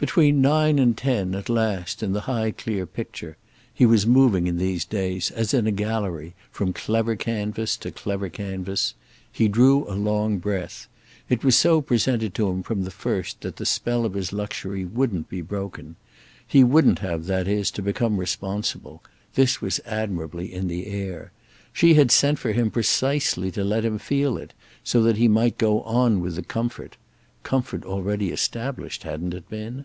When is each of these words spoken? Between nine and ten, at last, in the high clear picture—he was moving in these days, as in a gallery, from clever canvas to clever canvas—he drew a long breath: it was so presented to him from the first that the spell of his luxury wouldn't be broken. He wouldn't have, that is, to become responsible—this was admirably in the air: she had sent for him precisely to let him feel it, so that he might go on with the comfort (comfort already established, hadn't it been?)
Between 0.00 0.40
nine 0.40 0.78
and 0.78 0.96
ten, 0.96 1.34
at 1.34 1.50
last, 1.50 2.02
in 2.02 2.14
the 2.14 2.22
high 2.22 2.52
clear 2.52 2.86
picture—he 2.86 3.84
was 3.84 4.06
moving 4.06 4.46
in 4.46 4.56
these 4.56 4.86
days, 4.86 5.30
as 5.30 5.52
in 5.52 5.66
a 5.66 5.70
gallery, 5.70 6.32
from 6.50 6.72
clever 6.72 7.16
canvas 7.16 7.76
to 7.76 7.90
clever 7.90 8.30
canvas—he 8.30 9.46
drew 9.48 9.86
a 9.86 9.92
long 9.92 10.38
breath: 10.38 10.88
it 11.28 11.44
was 11.44 11.54
so 11.54 11.82
presented 11.82 12.32
to 12.32 12.48
him 12.48 12.62
from 12.62 12.84
the 12.84 12.90
first 12.90 13.42
that 13.42 13.56
the 13.56 13.66
spell 13.66 14.06
of 14.06 14.14
his 14.14 14.32
luxury 14.32 14.86
wouldn't 14.86 15.28
be 15.28 15.42
broken. 15.42 15.96
He 16.46 16.64
wouldn't 16.64 17.00
have, 17.00 17.26
that 17.26 17.46
is, 17.46 17.70
to 17.72 17.82
become 17.82 18.16
responsible—this 18.16 19.60
was 19.60 19.80
admirably 19.84 20.50
in 20.50 20.66
the 20.68 20.86
air: 20.86 21.30
she 21.74 21.92
had 21.92 22.10
sent 22.10 22.38
for 22.38 22.52
him 22.52 22.70
precisely 22.70 23.50
to 23.50 23.62
let 23.62 23.84
him 23.84 23.98
feel 23.98 24.38
it, 24.38 24.54
so 24.82 25.02
that 25.02 25.18
he 25.18 25.28
might 25.28 25.58
go 25.58 25.82
on 25.82 26.20
with 26.22 26.36
the 26.36 26.42
comfort 26.42 26.96
(comfort 27.42 27.84
already 27.84 28.30
established, 28.30 29.02
hadn't 29.02 29.32
it 29.34 29.46
been?) 29.50 29.84